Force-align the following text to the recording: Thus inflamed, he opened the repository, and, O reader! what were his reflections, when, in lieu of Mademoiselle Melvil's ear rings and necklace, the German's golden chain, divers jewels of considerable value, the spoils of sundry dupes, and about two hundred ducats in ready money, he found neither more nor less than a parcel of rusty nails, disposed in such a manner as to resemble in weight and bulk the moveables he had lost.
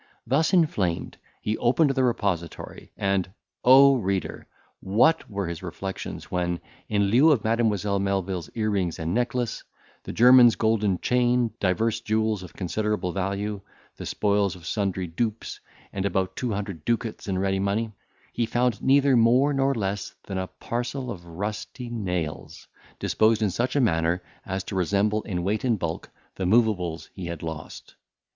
Thus 0.25 0.51
inflamed, 0.51 1.17
he 1.43 1.59
opened 1.59 1.91
the 1.91 2.03
repository, 2.03 2.91
and, 2.97 3.31
O 3.63 3.97
reader! 3.97 4.47
what 4.79 5.29
were 5.29 5.45
his 5.45 5.61
reflections, 5.61 6.31
when, 6.31 6.59
in 6.89 7.03
lieu 7.09 7.29
of 7.31 7.43
Mademoiselle 7.43 7.99
Melvil's 7.99 8.49
ear 8.55 8.71
rings 8.71 8.97
and 8.97 9.13
necklace, 9.13 9.63
the 10.01 10.11
German's 10.11 10.55
golden 10.55 10.97
chain, 11.01 11.51
divers 11.59 12.01
jewels 12.01 12.41
of 12.41 12.55
considerable 12.55 13.11
value, 13.11 13.61
the 13.97 14.07
spoils 14.07 14.55
of 14.55 14.65
sundry 14.65 15.05
dupes, 15.05 15.59
and 15.93 16.03
about 16.03 16.35
two 16.35 16.51
hundred 16.51 16.83
ducats 16.83 17.27
in 17.27 17.37
ready 17.37 17.59
money, 17.59 17.91
he 18.33 18.47
found 18.47 18.81
neither 18.81 19.15
more 19.15 19.53
nor 19.53 19.75
less 19.75 20.15
than 20.23 20.39
a 20.39 20.47
parcel 20.47 21.11
of 21.11 21.27
rusty 21.27 21.91
nails, 21.91 22.67
disposed 22.97 23.43
in 23.43 23.51
such 23.51 23.75
a 23.75 23.79
manner 23.79 24.23
as 24.47 24.63
to 24.63 24.73
resemble 24.75 25.21
in 25.21 25.43
weight 25.43 25.63
and 25.63 25.77
bulk 25.77 26.09
the 26.33 26.45
moveables 26.47 27.09
he 27.13 27.27
had 27.27 27.43
lost. 27.43 27.93